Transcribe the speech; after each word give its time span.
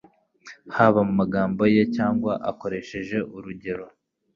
haba 0.75 0.99
mu 1.07 1.13
magambo 1.21 1.61
ye 1.75 1.83
cyangwa 1.95 2.33
akoresheje 2.51 3.17
urugero, 3.35 3.85